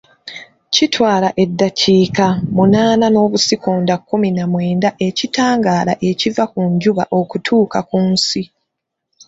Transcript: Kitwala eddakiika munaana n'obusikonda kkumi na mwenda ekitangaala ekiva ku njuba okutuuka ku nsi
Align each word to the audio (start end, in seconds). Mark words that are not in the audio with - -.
Kitwala 0.73 1.29
eddakiika 1.43 2.25
munaana 2.55 3.05
n'obusikonda 3.09 3.93
kkumi 3.97 4.29
na 4.37 4.43
mwenda 4.51 4.89
ekitangaala 5.07 5.93
ekiva 6.09 6.43
ku 6.51 6.61
njuba 6.71 7.03
okutuuka 7.19 7.79
ku 7.89 7.97
nsi 8.11 8.41